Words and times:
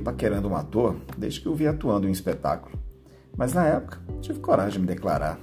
paquerando 0.00 0.48
um 0.48 0.56
ator 0.56 0.96
desde 1.16 1.40
que 1.40 1.48
o 1.48 1.54
vi 1.54 1.66
atuando 1.66 2.06
em 2.06 2.10
um 2.10 2.12
espetáculo. 2.12 2.78
Mas 3.36 3.52
na 3.52 3.66
época, 3.66 3.98
tive 4.20 4.38
coragem 4.40 4.72
de 4.72 4.78
me 4.80 4.86
declarar. 4.86 5.38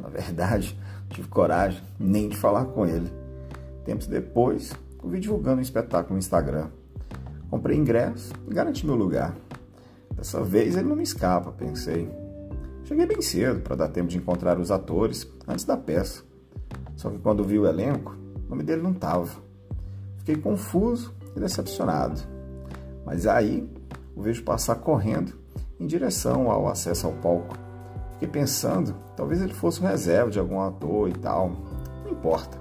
Na 0.00 0.08
verdade, 0.08 0.78
tive 1.08 1.28
coragem 1.28 1.82
nem 1.98 2.28
de 2.28 2.36
falar 2.36 2.66
com 2.66 2.86
ele. 2.86 3.10
Tempos 3.84 4.06
depois, 4.06 4.72
o 5.02 5.08
vi 5.08 5.20
divulgando 5.20 5.58
um 5.58 5.62
espetáculo 5.62 6.14
no 6.14 6.18
Instagram. 6.18 6.68
Comprei 7.50 7.76
ingresso 7.76 8.32
e 8.48 8.54
garanti 8.54 8.86
meu 8.86 8.94
lugar. 8.94 9.34
Dessa 10.14 10.42
vez 10.42 10.76
ele 10.76 10.88
não 10.88 10.96
me 10.96 11.02
escapa, 11.02 11.50
pensei. 11.52 12.08
Cheguei 12.84 13.06
bem 13.06 13.20
cedo 13.20 13.60
para 13.60 13.76
dar 13.76 13.88
tempo 13.88 14.08
de 14.08 14.18
encontrar 14.18 14.58
os 14.58 14.70
atores 14.70 15.28
antes 15.46 15.64
da 15.64 15.76
peça. 15.76 16.22
Só 16.96 17.10
que 17.10 17.18
quando 17.18 17.44
vi 17.44 17.58
o 17.58 17.66
elenco, 17.66 18.16
o 18.46 18.50
nome 18.50 18.62
dele 18.62 18.82
não 18.82 18.92
estava. 18.92 19.30
Fiquei 20.18 20.36
confuso 20.36 21.14
e 21.36 21.40
decepcionado. 21.40 22.20
Mas 23.04 23.26
aí 23.26 23.68
o 24.14 24.22
vejo 24.22 24.44
passar 24.44 24.76
correndo 24.76 25.38
em 25.78 25.86
direção 25.86 26.50
ao 26.50 26.68
acesso 26.68 27.06
ao 27.06 27.12
palco. 27.14 27.56
Fiquei 28.14 28.28
pensando, 28.28 28.94
talvez 29.16 29.40
ele 29.42 29.54
fosse 29.54 29.80
o 29.80 29.84
reserva 29.84 30.30
de 30.30 30.38
algum 30.38 30.60
ator 30.60 31.08
e 31.08 31.12
tal. 31.12 31.50
Não 32.04 32.12
importa. 32.12 32.58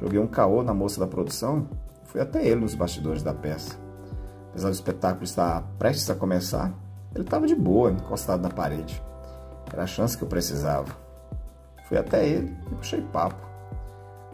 Joguei 0.00 0.18
um 0.18 0.26
caô 0.26 0.62
na 0.62 0.72
moça 0.72 1.00
da 1.00 1.06
produção 1.06 1.66
fui 2.08 2.20
até 2.20 2.44
ele 2.44 2.62
nos 2.62 2.74
bastidores 2.74 3.22
da 3.22 3.32
peça. 3.32 3.78
Apesar 4.50 4.70
do 4.70 4.74
espetáculo 4.74 5.24
estar 5.24 5.62
prestes 5.78 6.10
a 6.10 6.14
começar, 6.14 6.72
ele 7.14 7.24
estava 7.24 7.46
de 7.46 7.54
boa, 7.54 7.92
encostado 7.92 8.42
na 8.42 8.48
parede. 8.48 9.02
Era 9.72 9.82
a 9.82 9.86
chance 9.86 10.16
que 10.16 10.24
eu 10.24 10.28
precisava. 10.28 10.88
Fui 11.86 11.96
até 11.96 12.26
ele 12.26 12.56
e 12.70 12.74
puxei 12.74 13.02
papo. 13.02 13.46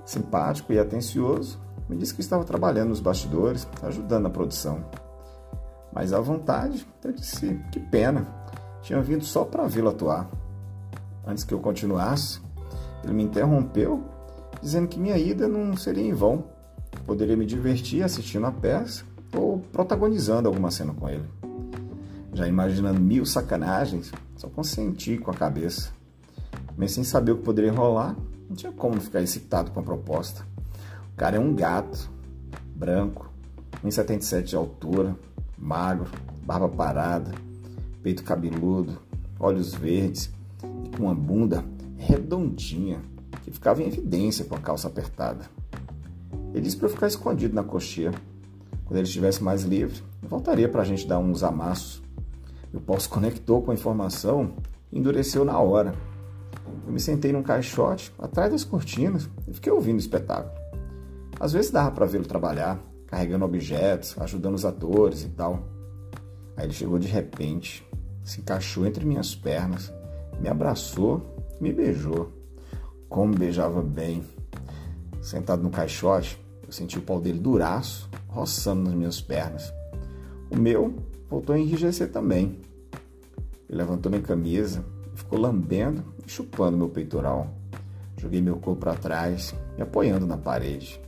Simpático 0.05 0.73
e 0.73 0.78
atencioso, 0.78 1.61
me 1.89 1.97
disse 1.97 2.14
que 2.14 2.20
estava 2.20 2.45
trabalhando 2.45 2.91
nos 2.91 3.01
bastidores, 3.01 3.69
ajudando 3.83 4.23
na 4.23 4.30
produção. 4.30 4.84
Mas 5.95 6.12
à 6.12 6.20
vontade, 6.20 6.87
eu 7.05 7.12
disse 7.12 7.61
que 7.70 7.78
pena, 7.78 8.27
tinha 8.83 9.00
vindo 9.00 9.25
só 9.25 9.45
para 9.45 9.67
vê-lo 9.67 9.91
atuar. 9.91 10.28
Antes 11.25 11.45
que 11.45 11.55
eu 11.55 11.61
continuasse, 11.61 12.41
ele 13.05 13.12
me 13.12 13.23
interrompeu, 13.23 14.03
dizendo 14.61 14.89
que 14.89 14.98
minha 14.98 15.17
ida 15.17 15.47
não 15.47 15.77
seria 15.77 16.05
em 16.05 16.12
vão. 16.12 16.45
Poderia 17.06 17.36
me 17.36 17.47
divertir 17.47 18.03
assistindo 18.03 18.47
a 18.47 18.53
peça 18.53 19.05
ou 19.36 19.59
protagonizando 19.73 20.48
alguma 20.48 20.70
cena 20.70 20.92
com 20.92 21.09
ele. 21.09 21.25
Já 22.33 22.48
imaginando 22.48 23.01
mil 23.01 23.25
sacanagens, 23.25 24.11
só 24.36 24.48
consenti 24.48 25.17
com 25.17 25.31
a 25.31 25.34
cabeça. 25.34 25.91
Mas 26.77 26.92
sem 26.92 27.05
saber 27.05 27.33
o 27.33 27.36
que 27.36 27.45
poderia 27.45 27.73
rolar, 27.73 28.17
não 28.48 28.56
tinha 28.56 28.73
como 28.73 29.01
ficar 29.01 29.23
excitado 29.23 29.70
com 29.70 29.81
a 29.81 29.83
proposta. 29.83 30.45
O 31.12 31.17
cara 31.17 31.36
é 31.36 31.41
um 31.41 31.55
gato, 31.55 32.11
branco, 32.75 33.31
1,77 33.84 34.42
de 34.42 34.56
altura, 34.56 35.17
magro, 35.65 36.11
barba 36.45 36.69
parada, 36.69 37.33
peito 38.03 38.23
cabeludo, 38.23 38.98
olhos 39.41 39.75
verdes 39.75 40.31
e 40.84 40.95
com 40.95 41.05
uma 41.05 41.15
bunda 41.15 41.65
redondinha 41.97 43.01
que 43.43 43.51
ficava 43.51 43.83
em 43.83 43.87
evidência 43.87 44.45
com 44.45 44.55
a 44.55 44.61
calça 44.61 44.89
apertada. 44.89 45.47
Ele 46.53 46.61
disse 46.61 46.77
para 46.77 46.87
eu 46.87 46.92
ficar 46.92 47.07
escondido 47.07 47.55
na 47.55 47.65
coxinha. 47.65 48.12
Quando 48.85 48.98
ele 48.98 49.09
estivesse 49.09 49.42
mais 49.42 49.62
livre, 49.62 50.03
voltaria 50.23 50.69
para 50.69 50.83
a 50.83 50.85
gente 50.85 51.07
dar 51.07 51.19
uns 51.19 51.42
amassos. 51.42 52.03
Meu 52.70 52.83
pau 52.83 52.98
conectou 53.09 53.62
com 53.62 53.70
a 53.70 53.75
informação 53.75 54.53
e 54.92 54.98
endureceu 54.98 55.45
na 55.45 55.59
hora. 55.59 55.95
Eu 56.87 56.92
me 56.92 57.01
sentei 57.01 57.33
num 57.33 57.42
caixote 57.42 58.12
atrás 58.19 58.53
das 58.53 58.65
cortinas 58.65 59.29
e 59.48 59.55
fiquei 59.55 59.73
ouvindo 59.73 59.97
o 59.97 60.01
espetáculo. 60.01 60.53
Às 61.41 61.53
vezes 61.53 61.70
dava 61.70 61.91
para 61.91 62.05
vê-lo 62.05 62.27
trabalhar, 62.27 62.79
carregando 63.15 63.45
objetos, 63.45 64.17
ajudando 64.19 64.57
os 64.57 64.65
atores 64.65 65.23
e 65.23 65.29
tal. 65.29 65.62
Aí 66.57 66.67
ele 66.67 66.73
chegou 66.73 66.98
de 66.98 67.07
repente, 67.07 67.87
se 68.25 68.41
encaixou 68.41 68.85
entre 68.85 69.07
minhas 69.07 69.36
pernas, 69.36 69.92
me 70.41 70.48
abraçou 70.48 71.23
me 71.61 71.73
beijou. 71.73 72.33
Como 73.08 73.33
beijava 73.33 73.80
bem. 73.80 74.24
Sentado 75.23 75.63
no 75.63 75.70
caixote, 75.70 76.36
eu 76.67 76.73
senti 76.73 76.98
o 76.98 77.03
pau 77.03 77.20
dele 77.20 77.39
duraço, 77.39 78.11
roçando 78.27 78.83
nas 78.83 78.95
minhas 78.95 79.20
pernas. 79.20 79.73
O 80.51 80.57
meu 80.57 80.92
voltou 81.30 81.55
a 81.55 81.58
enrijecer 81.58 82.11
também. 82.11 82.58
Ele 83.69 83.79
levantou 83.79 84.11
minha 84.11 84.23
camisa 84.23 84.85
ficou 85.14 85.39
lambendo 85.39 86.03
e 86.27 86.29
chupando 86.29 86.77
meu 86.77 86.89
peitoral. 86.89 87.48
Joguei 88.17 88.41
meu 88.41 88.57
corpo 88.57 88.80
para 88.80 88.97
trás, 88.97 89.55
me 89.77 89.83
apoiando 89.85 90.27
na 90.27 90.36
parede. 90.36 91.01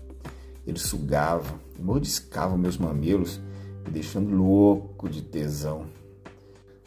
Ele 0.67 0.79
sugava 0.79 1.67
mordiscava 1.83 2.57
meus 2.57 2.79
mamilos, 2.79 3.41
me 3.85 3.91
deixando 3.91 4.35
louco 4.35 5.09
de 5.09 5.23
tesão. 5.23 5.87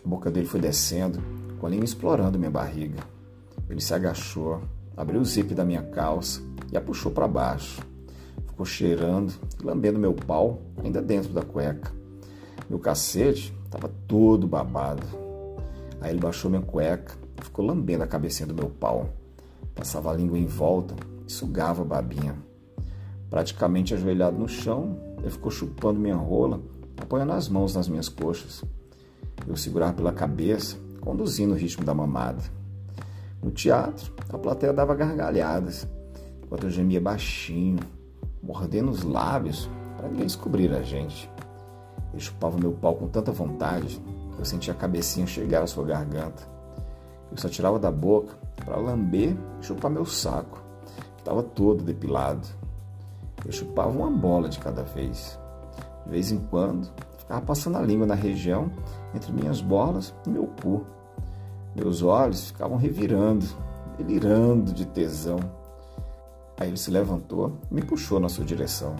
A 0.03 0.07
boca 0.07 0.31
dele 0.31 0.47
foi 0.47 0.59
descendo, 0.59 1.19
com 1.59 1.67
a 1.67 1.69
língua 1.69 1.85
explorando 1.85 2.40
minha 2.40 2.51
barriga. 2.51 3.00
Ele 3.69 3.81
se 3.81 3.94
agachou, 3.94 4.62
abriu 4.95 5.22
o 5.22 5.25
zip 5.25 5.53
da 5.53 5.63
minha 5.63 5.84
calça 5.84 6.41
e 6.72 6.78
a 6.78 6.81
puxou 6.81 7.12
para 7.12 7.28
baixo. 7.28 7.81
Ficou 8.47 8.66
cheirando 8.66 9.34
e 9.62 9.66
lambendo 9.66 10.00
meu 10.00 10.13
pau, 10.13 10.61
ainda 10.84 11.01
dentro 11.01 11.31
da 11.31 11.41
cueca. 11.41 11.91
Meu 12.69 12.79
cacete 12.79 13.53
estava 13.66 13.90
todo 14.07 14.47
babado. 14.47 15.06
Aí 16.01 16.11
ele 16.11 16.19
baixou 16.19 16.50
minha 16.50 16.63
cueca 16.63 17.13
e 17.40 17.44
ficou 17.44 17.66
lambendo 17.66 18.03
a 18.03 18.07
cabecinha 18.07 18.47
do 18.47 18.56
meu 18.56 18.69
pau. 18.69 19.09
Passava 19.75 20.11
a 20.11 20.13
língua 20.13 20.38
em 20.38 20.46
volta 20.46 20.96
e 21.28 21.31
sugava 21.31 21.81
a 21.81 21.85
babinha. 21.85 22.48
Praticamente 23.29 23.94
ajoelhado 23.94 24.38
no 24.38 24.47
chão, 24.47 24.97
ele 25.19 25.29
ficou 25.29 25.51
chupando 25.51 26.00
minha 26.00 26.16
rola, 26.16 26.62
apoiando 26.97 27.34
as 27.34 27.47
mãos 27.47 27.75
nas 27.75 27.88
minhas 27.88 28.09
coxas. 28.09 28.63
Eu 29.47 29.56
segurava 29.56 29.94
pela 29.94 30.12
cabeça, 30.12 30.78
conduzindo 31.00 31.53
o 31.53 31.57
ritmo 31.57 31.85
da 31.85 31.94
mamada. 31.94 32.44
No 33.41 33.51
teatro, 33.51 34.12
a 34.29 34.38
plateia 34.38 34.73
dava 34.73 34.95
gargalhadas, 34.95 35.88
enquanto 36.44 36.66
eu 36.66 36.69
gemia 36.69 37.00
baixinho, 37.00 37.79
mordendo 38.41 38.91
os 38.91 39.03
lábios 39.03 39.69
para 39.96 40.09
ninguém 40.09 40.25
descobrir 40.25 40.73
a 40.73 40.81
gente. 40.81 41.29
Ele 42.11 42.22
chupava 42.22 42.57
meu 42.57 42.72
pau 42.72 42.96
com 42.96 43.07
tanta 43.07 43.31
vontade 43.31 44.01
que 44.34 44.40
eu 44.40 44.46
sentia 44.46 44.73
a 44.73 44.78
cabecinha 44.78 45.28
chegar 45.28 45.63
à 45.63 45.67
sua 45.67 45.85
garganta. 45.85 46.44
Eu 47.31 47.38
só 47.38 47.47
tirava 47.47 47.78
da 47.78 47.91
boca 47.91 48.35
para 48.66 48.78
lamber 48.78 49.38
e 49.61 49.66
chupar 49.66 49.91
meu 49.91 50.06
saco, 50.06 50.61
que 51.16 51.22
estava 51.22 51.44
todo 51.44 51.84
depilado. 51.84 52.59
Eu 53.45 53.51
chupava 53.51 53.89
uma 53.89 54.09
bola 54.09 54.50
de 54.50 54.59
cada 54.59 54.83
vez. 54.83 55.39
De 56.05 56.11
vez 56.11 56.31
em 56.31 56.39
quando, 56.39 56.91
ficava 57.17 57.41
passando 57.41 57.77
a 57.77 57.81
língua 57.81 58.05
na 58.05 58.16
região 58.16 58.72
entre 59.13 59.31
minhas 59.31 59.61
bolas 59.61 60.13
e 60.25 60.29
meu 60.29 60.47
cu. 60.61 60.85
Meus 61.75 62.01
olhos 62.01 62.47
ficavam 62.47 62.78
revirando, 62.78 63.45
delirando 63.97 64.73
de 64.73 64.85
tesão. 64.85 65.39
Aí 66.59 66.67
ele 66.67 66.78
se 66.78 66.91
levantou 66.91 67.57
e 67.72 67.73
me 67.73 67.81
puxou 67.81 68.19
na 68.19 68.28
sua 68.28 68.44
direção. 68.44 68.95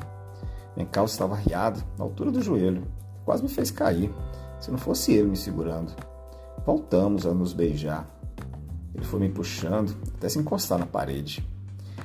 Minha 0.76 0.88
calça 0.88 1.16
estava 1.16 1.36
arriada 1.36 1.80
na 1.98 2.06
altura 2.06 2.32
do 2.32 2.42
joelho, 2.42 2.84
quase 3.26 3.44
me 3.44 3.50
fez 3.50 3.70
cair, 3.70 4.14
se 4.62 4.72
não 4.72 4.78
fosse 4.78 5.14
ele 5.14 5.30
me 5.30 5.36
segurando. 5.36 5.92
Voltamos 6.66 7.26
a 7.26 7.34
nos 7.34 7.52
beijar. 7.52 8.08
Ele 8.94 9.04
foi 9.04 9.20
me 9.20 9.30
puxando 9.30 9.96
até 10.16 10.30
se 10.30 10.40
encostar 10.40 10.80
na 10.80 10.86
parede. 10.86 11.46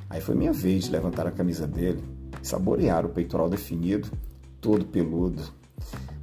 Aí 0.08 0.20
foi 0.20 0.34
minha 0.34 0.52
vez 0.52 0.84
de 0.84 0.90
levantar 0.90 1.26
a 1.26 1.30
camisa 1.30 1.66
dele 1.66 2.13
saborear 2.44 3.06
o 3.06 3.08
peitoral 3.08 3.48
definido, 3.48 4.10
todo 4.60 4.84
peludo. 4.84 5.42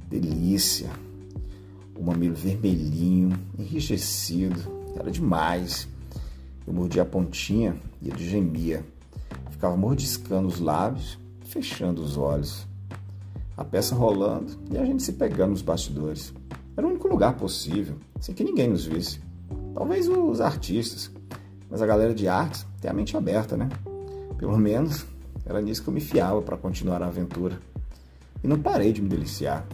Delícia! 0.08 0.90
O 1.98 2.02
mamilo 2.02 2.34
vermelhinho, 2.34 3.36
enrijecido, 3.58 4.60
era 4.94 5.10
demais. 5.10 5.88
Eu 6.66 6.72
mordia 6.72 7.02
a 7.02 7.04
pontinha 7.04 7.76
e 8.00 8.08
ele 8.08 8.24
gemia. 8.24 8.84
Ficava 9.50 9.76
mordiscando 9.76 10.48
os 10.48 10.60
lábios, 10.60 11.18
fechando 11.44 12.02
os 12.02 12.16
olhos. 12.16 12.66
A 13.56 13.64
peça 13.64 13.94
rolando 13.94 14.58
e 14.70 14.78
a 14.78 14.84
gente 14.84 15.02
se 15.02 15.12
pegando 15.12 15.50
nos 15.50 15.62
bastidores. 15.62 16.32
Era 16.76 16.86
o 16.86 16.90
único 16.90 17.08
lugar 17.08 17.36
possível, 17.36 17.96
sem 18.20 18.34
que 18.34 18.44
ninguém 18.44 18.68
nos 18.68 18.84
visse. 18.84 19.20
Talvez 19.74 20.08
os 20.08 20.40
artistas, 20.40 21.10
mas 21.68 21.82
a 21.82 21.86
galera 21.86 22.14
de 22.14 22.28
artes 22.28 22.64
tem 22.80 22.90
a 22.90 22.94
mente 22.94 23.16
aberta, 23.16 23.56
né? 23.56 23.68
Pelo 24.38 24.56
menos 24.56 25.06
era 25.52 25.60
nisso 25.60 25.82
que 25.82 25.88
eu 25.88 25.92
me 25.94 26.00
fiava 26.00 26.40
para 26.40 26.56
continuar 26.56 27.02
a 27.02 27.06
aventura. 27.06 27.58
E 28.42 28.48
não 28.48 28.58
parei 28.58 28.92
de 28.92 29.02
me 29.02 29.08
deliciar. 29.08 29.66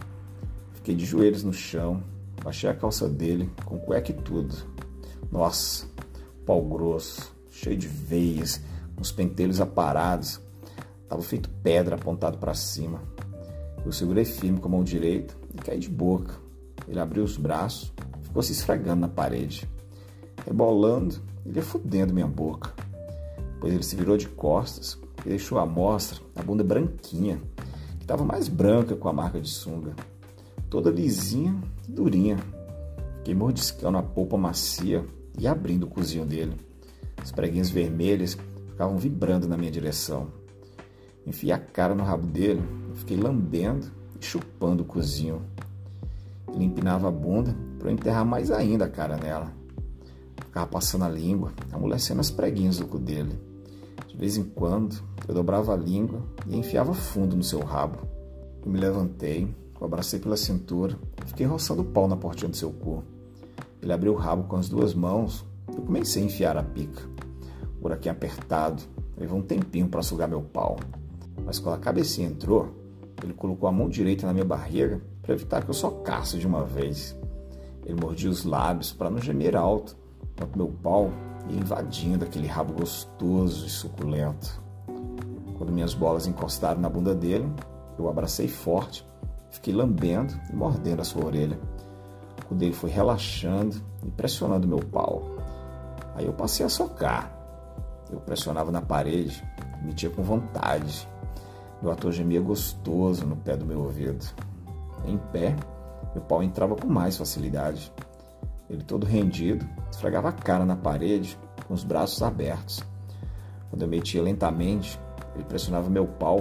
Fiquei 0.73 0.93
de 0.93 1.05
joelhos 1.05 1.43
no 1.43 1.53
chão, 1.53 2.03
baixei 2.43 2.69
a 2.69 2.75
calça 2.75 3.07
dele, 3.07 3.49
com 3.65 3.79
cueca 3.79 4.11
e 4.11 4.13
tudo. 4.13 4.55
Nossa, 5.31 5.87
pau 6.45 6.61
grosso, 6.61 7.33
cheio 7.49 7.77
de 7.77 7.87
veias, 7.87 8.61
os 8.99 9.11
pentelhos 9.11 9.61
aparados. 9.61 10.41
Tava 11.07 11.21
feito 11.21 11.49
pedra 11.63 11.95
apontado 11.95 12.37
para 12.37 12.53
cima. 12.53 13.01
Eu 13.85 13.91
segurei 13.91 14.25
firme 14.25 14.59
com 14.59 14.67
a 14.67 14.71
mão 14.71 14.83
direita 14.83 15.33
e 15.53 15.57
caí 15.57 15.79
de 15.79 15.89
boca. 15.89 16.33
Ele 16.87 16.99
abriu 16.99 17.23
os 17.23 17.37
braços, 17.37 17.93
ficou 18.21 18.43
se 18.43 18.51
esfregando 18.51 19.01
na 19.01 19.07
parede. 19.07 19.67
Rebolando, 20.45 21.15
ele 21.45 21.57
ia 21.57 21.63
fudendo 21.63 22.13
minha 22.13 22.27
boca. 22.27 22.73
Depois 23.53 23.73
ele 23.73 23.83
se 23.83 23.95
virou 23.95 24.17
de 24.17 24.27
costas, 24.27 24.97
e 25.25 25.29
deixou 25.29 25.59
à 25.59 25.65
mostra 25.65 26.19
a 26.35 26.41
bunda 26.41 26.63
branquinha, 26.63 27.41
que 27.97 28.03
estava 28.03 28.23
mais 28.23 28.47
branca 28.47 28.95
com 28.95 29.07
a 29.09 29.13
marca 29.13 29.39
de 29.39 29.49
sunga. 29.49 29.95
toda 30.69 30.91
lisinha 30.91 31.55
e 31.87 31.91
durinha. 31.91 32.37
Fiquei 33.17 33.33
mordiscando 33.33 33.97
a 33.97 34.03
polpa 34.03 34.37
macia 34.37 35.03
e 35.37 35.47
abrindo 35.47 35.83
o 35.83 35.87
cozinho 35.87 36.25
dele. 36.25 36.55
As 37.17 37.31
preguinhas 37.31 37.69
vermelhas 37.69 38.37
ficavam 38.69 38.97
vibrando 38.97 39.47
na 39.47 39.57
minha 39.57 39.71
direção. 39.71 40.27
Enfiei 41.25 41.51
a 41.51 41.57
cara 41.57 41.95
no 41.95 42.03
rabo 42.03 42.27
dele 42.27 42.61
fiquei 42.99 43.17
lambendo 43.17 43.87
e 44.19 44.25
chupando 44.25 44.83
o 44.83 44.85
cozinho. 44.85 45.41
Ele 46.53 46.65
empinava 46.65 47.07
a 47.07 47.11
bunda 47.11 47.55
para 47.77 47.89
eu 47.89 47.93
enterrar 47.93 48.25
mais 48.25 48.51
ainda 48.51 48.85
a 48.85 48.89
cara 48.89 49.17
nela. 49.17 49.51
Ficava 50.45 50.67
passando 50.67 51.05
a 51.05 51.09
língua, 51.09 51.53
amolecendo 51.71 52.19
as 52.19 52.31
preguinhas 52.31 52.77
do 52.77 52.87
cu 52.87 52.97
dele. 52.97 53.39
De 54.19 54.25
vez 54.25 54.35
em 54.35 54.43
quando, 54.43 55.01
eu 55.29 55.33
dobrava 55.33 55.71
a 55.71 55.77
língua 55.77 56.21
e 56.45 56.57
enfiava 56.57 56.93
fundo 56.93 57.37
no 57.37 57.43
seu 57.43 57.61
rabo. 57.61 57.99
Eu 58.61 58.69
me 58.69 58.77
levantei, 58.77 59.47
o 59.79 59.85
abracei 59.85 60.19
pela 60.19 60.35
cintura 60.35 60.99
e 61.23 61.29
fiquei 61.29 61.45
roçando 61.45 61.83
o 61.83 61.85
pau 61.85 62.05
na 62.05 62.17
portinha 62.17 62.49
do 62.49 62.57
seu 62.57 62.69
cu. 62.69 63.01
Ele 63.81 63.93
abriu 63.93 64.11
o 64.11 64.17
rabo 64.17 64.43
com 64.43 64.57
as 64.57 64.67
duas 64.67 64.93
mãos 64.93 65.45
eu 65.69 65.83
comecei 65.83 66.21
a 66.21 66.25
enfiar 66.25 66.57
a 66.57 66.63
pica. 66.63 67.01
O 67.77 67.83
buraquinho 67.83 68.11
apertado, 68.11 68.83
levou 69.17 69.39
um 69.39 69.41
tempinho 69.41 69.87
para 69.87 70.01
sugar 70.01 70.27
meu 70.27 70.41
pau. 70.41 70.75
Mas 71.45 71.57
quando 71.57 71.75
a 71.75 71.79
cabecinha 71.79 72.27
entrou, 72.27 72.67
ele 73.23 73.31
colocou 73.31 73.69
a 73.69 73.71
mão 73.71 73.87
direita 73.87 74.27
na 74.27 74.33
minha 74.33 74.43
barriga 74.43 74.99
para 75.21 75.33
evitar 75.33 75.63
que 75.63 75.69
eu 75.69 75.73
socasse 75.73 76.37
de 76.37 76.45
uma 76.45 76.65
vez. 76.65 77.17
Ele 77.85 78.01
mordia 78.01 78.29
os 78.29 78.43
lábios 78.43 78.91
para 78.91 79.09
não 79.09 79.21
gemer 79.21 79.55
alto, 79.55 79.95
enquanto 80.33 80.57
meu 80.57 80.73
pau 80.83 81.09
invadindo 81.47 82.25
aquele 82.25 82.47
rabo 82.47 82.73
gostoso 82.73 83.65
e 83.65 83.69
suculento. 83.69 84.61
Quando 85.57 85.71
minhas 85.71 85.93
bolas 85.93 86.27
encostaram 86.27 86.79
na 86.79 86.89
bunda 86.89 87.13
dele, 87.13 87.51
eu 87.97 88.09
abracei 88.09 88.47
forte, 88.47 89.05
fiquei 89.51 89.73
lambendo 89.73 90.33
e 90.51 90.55
mordendo 90.55 91.01
a 91.01 91.05
sua 91.05 91.25
orelha. 91.25 91.59
O 92.49 92.55
dele 92.55 92.73
foi 92.73 92.89
relaxando 92.89 93.75
e 94.05 94.09
pressionando 94.09 94.67
meu 94.67 94.79
pau. 94.79 95.23
Aí 96.15 96.25
eu 96.25 96.33
passei 96.33 96.65
a 96.65 96.69
socar. 96.69 97.31
Eu 98.11 98.19
pressionava 98.19 98.71
na 98.71 98.81
parede, 98.81 99.43
metia 99.83 100.09
com 100.09 100.23
vontade. 100.23 101.07
Meu 101.81 101.91
ator 101.91 102.11
gemia 102.11 102.41
gostoso 102.41 103.25
no 103.25 103.35
pé 103.35 103.55
do 103.55 103.65
meu 103.65 103.81
ouvido. 103.81 104.25
Em 105.05 105.17
pé, 105.17 105.55
meu 106.13 106.23
pau 106.23 106.41
entrava 106.41 106.75
com 106.75 106.87
mais 106.87 107.17
facilidade. 107.17 107.91
Ele 108.69 108.83
todo 108.83 109.05
rendido, 109.05 109.67
esfregava 109.91 110.29
a 110.29 110.33
cara 110.33 110.65
na 110.65 110.75
parede 110.75 111.37
com 111.67 111.73
os 111.73 111.83
braços 111.83 112.21
abertos. 112.21 112.83
Quando 113.69 113.81
eu 113.81 113.87
metia 113.87 114.21
lentamente, 114.21 114.99
ele 115.35 115.43
pressionava 115.43 115.89
meu 115.89 116.05
pau 116.05 116.39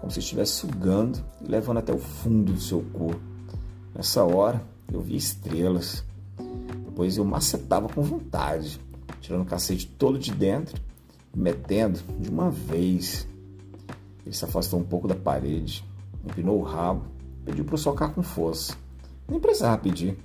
como 0.00 0.10
se 0.10 0.18
estivesse 0.18 0.52
sugando 0.52 1.18
e 1.42 1.48
levando 1.48 1.78
até 1.78 1.92
o 1.92 1.98
fundo 1.98 2.52
do 2.52 2.60
seu 2.60 2.82
corpo. 2.92 3.20
Nessa 3.94 4.24
hora, 4.24 4.62
eu 4.90 5.00
via 5.00 5.16
estrelas. 5.16 6.04
Depois 6.84 7.16
eu 7.16 7.24
macetava 7.24 7.88
com 7.88 8.02
vontade, 8.02 8.80
tirando 9.20 9.42
o 9.42 9.46
cacete 9.46 9.86
todo 9.86 10.18
de 10.18 10.32
dentro 10.32 10.80
e 11.34 11.38
metendo 11.38 12.00
de 12.18 12.28
uma 12.28 12.50
vez. 12.50 13.28
Ele 14.24 14.34
se 14.34 14.44
afastou 14.44 14.80
um 14.80 14.84
pouco 14.84 15.06
da 15.06 15.14
parede, 15.14 15.84
empinou 16.24 16.58
o 16.58 16.62
rabo, 16.62 17.04
pediu 17.44 17.64
para 17.64 17.74
eu 17.74 17.78
socar 17.78 18.12
com 18.12 18.22
força. 18.22 18.74
Nem 19.28 19.38
precisava 19.38 19.78
pedir. 19.78 20.18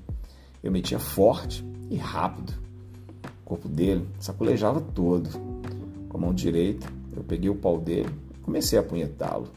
Eu 0.66 0.72
metia 0.72 0.98
forte 0.98 1.64
e 1.92 1.96
rápido. 1.96 2.52
O 3.44 3.46
corpo 3.46 3.70
dele 3.70 4.08
sacolejava 4.18 4.82
todo. 4.82 5.30
Com 6.10 6.18
a 6.18 6.20
mão 6.20 6.34
direita, 6.34 6.88
eu 7.16 7.24
peguei 7.24 7.52
o 7.52 7.56
pau 7.56 7.80
dele 7.80 8.10
e 8.34 8.40
comecei 8.40 8.80
a 8.80 8.82
apunhetá-lo. 8.82 9.48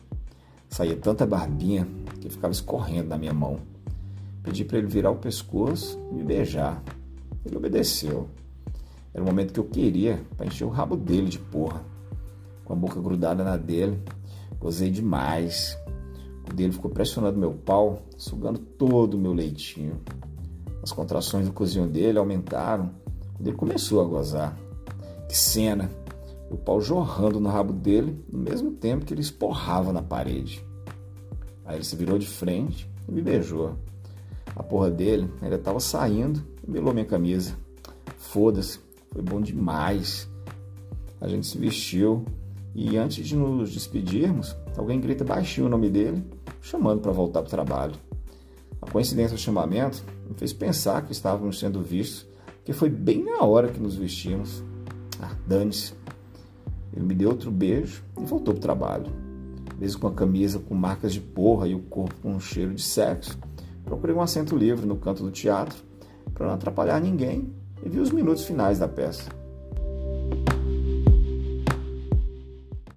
Saía 0.69 0.95
tanta 0.97 1.25
barbinha 1.25 1.89
que 2.21 2.29
ficava 2.29 2.53
escorrendo 2.53 3.09
na 3.09 3.17
minha 3.17 3.33
mão. 3.33 3.59
Pedi 4.43 4.67
para 4.67 4.77
ele 4.77 4.87
virar 4.87 5.11
o 5.11 5.17
pescoço 5.17 5.99
e 6.13 6.15
me 6.15 6.23
beijar. 6.23 6.83
Ele 7.43 7.57
obedeceu. 7.57 8.29
Era 9.15 9.23
o 9.25 9.27
momento 9.27 9.55
que 9.55 9.61
eu 9.61 9.65
queria 9.65 10.23
para 10.37 10.45
encher 10.45 10.67
o 10.67 10.69
rabo 10.69 10.95
dele 10.95 11.31
de 11.31 11.39
porra. 11.39 11.83
Com 12.67 12.75
a 12.75 12.77
boca 12.77 13.01
grudada 13.01 13.43
na 13.43 13.57
dele, 13.57 13.99
gozei 14.61 14.91
demais. 14.91 15.75
O 16.51 16.53
dele 16.53 16.73
ficou 16.75 16.91
pressionando 16.91 17.39
meu 17.39 17.55
pau, 17.55 18.03
sugando 18.19 18.59
todo 18.59 19.15
o 19.15 19.19
meu 19.19 19.33
leitinho. 19.33 20.03
As 20.89 20.93
contrações 20.93 21.45
do 21.45 21.53
cozinho 21.53 21.87
dele 21.87 22.19
aumentaram 22.19 22.91
quando 23.37 23.47
ele 23.47 23.57
começou 23.59 24.01
a 24.01 24.05
gozar. 24.05 24.59
Que 25.29 25.37
cena! 25.37 25.91
O 26.51 26.57
pau 26.57 26.81
jorrando 26.81 27.39
no 27.39 27.51
rabo 27.51 27.75
dele, 27.75 28.25
no 28.33 28.39
mesmo 28.39 28.71
tempo 28.71 29.05
que 29.05 29.13
ele 29.13 29.21
esporrava 29.21 29.93
na 29.93 30.01
parede. 30.01 30.65
Aí 31.67 31.77
ele 31.77 31.85
se 31.85 31.95
virou 31.95 32.19
de 32.19 32.27
frente 32.27 32.91
e 33.07 33.13
me 33.13 33.21
beijou. 33.21 33.75
A 34.57 34.63
porra 34.63 34.91
dele 34.91 35.31
ainda 35.43 35.57
estava 35.57 35.79
saindo 35.79 36.43
e 36.67 36.71
melou 36.71 36.95
minha 36.95 37.05
camisa. 37.05 37.55
Foda-se, 38.17 38.81
foi 39.13 39.21
bom 39.21 39.43
demais. 39.43 40.27
A 41.21 41.29
gente 41.29 41.47
se 41.47 41.59
vestiu 41.59 42.25
e 42.75 42.97
antes 42.97 43.27
de 43.27 43.37
nos 43.37 43.75
despedirmos, 43.75 44.57
alguém 44.75 44.99
grita 44.99 45.23
baixinho 45.23 45.67
o 45.67 45.71
nome 45.71 45.91
dele, 45.91 46.25
chamando 46.63 47.03
para 47.03 47.13
voltar 47.13 47.43
para 47.43 47.49
o 47.49 47.51
trabalho. 47.51 48.08
A 48.81 48.91
coincidência 48.91 49.37
do 49.37 49.41
chamamento 49.41 50.03
me 50.29 50.35
fez 50.35 50.53
pensar 50.53 51.05
que 51.05 51.13
estávamos 51.13 51.59
sendo 51.59 51.83
vistos, 51.83 52.27
que 52.65 52.73
foi 52.73 52.89
bem 52.89 53.25
na 53.25 53.43
hora 53.43 53.69
que 53.69 53.81
nos 53.81 53.97
vestimos. 53.97 54.63
Ah, 55.21 55.35
dane-se. 55.47 55.95
Ele 56.93 57.05
me 57.05 57.15
deu 57.15 57.31
outro 57.31 57.51
beijo 57.51 58.03
e 58.21 58.25
voltou 58.25 58.55
para 58.55 58.59
o 58.59 58.63
trabalho. 58.63 59.07
Mesmo 59.79 60.01
com 60.01 60.09
a 60.09 60.13
camisa 60.13 60.59
com 60.59 60.75
marcas 60.75 61.13
de 61.13 61.21
porra 61.21 61.69
e 61.69 61.75
o 61.75 61.81
corpo 61.81 62.15
com 62.21 62.33
um 62.33 62.41
cheiro 62.41 62.75
de 62.75 62.83
sexo, 62.83 63.39
procurei 63.85 64.15
um 64.15 64.21
assento 64.21 64.57
livre 64.57 64.87
no 64.87 64.97
canto 64.97 65.23
do 65.23 65.31
teatro 65.31 65.83
para 66.35 66.47
não 66.47 66.55
atrapalhar 66.55 67.01
ninguém 67.01 67.53
e 67.85 67.89
vi 67.89 68.01
os 68.01 68.11
minutos 68.11 68.45
finais 68.45 68.79
da 68.79 68.89
peça. 68.89 69.38